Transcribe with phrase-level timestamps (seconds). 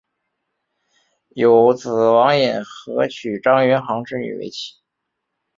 [1.35, 4.73] 有子王尹和娶张云航之女为妻。